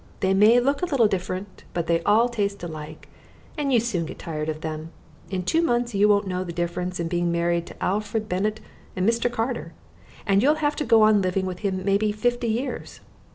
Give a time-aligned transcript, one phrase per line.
[0.21, 3.07] They may look a little different, but they all taste alike,
[3.55, 4.89] and you soon get tired of them.
[5.29, 8.61] In two months you won't know the difference in being married to Alfred Bennett
[8.95, 9.31] and Mr.
[9.31, 9.73] Carter,
[10.25, 13.01] and you'll have to go on living with him maybe fifty years.